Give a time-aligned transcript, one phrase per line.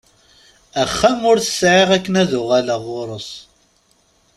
[0.81, 3.29] Axxam ur t-sεiɣ akken ad uɣaleɣ ɣur-s.